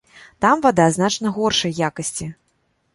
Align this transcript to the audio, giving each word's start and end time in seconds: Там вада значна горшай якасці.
Там 0.45 0.63
вада 0.67 0.87
значна 0.97 1.35
горшай 1.37 1.79
якасці. 1.93 2.33